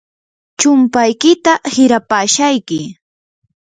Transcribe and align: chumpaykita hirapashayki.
chumpaykita 0.59 1.53
hirapashayki. 1.73 2.79